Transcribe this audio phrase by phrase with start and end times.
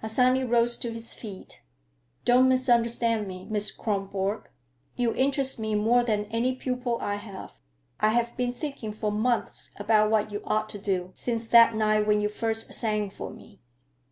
[0.00, 1.60] Harsanyi rose to his feet.
[2.24, 4.48] "Don't misunderstand me, Miss Kronborg.
[4.94, 7.54] You interest me more than any pupil I have.
[7.98, 12.06] I have been thinking for months about what you ought to do, since that night
[12.06, 13.58] when you first sang for me."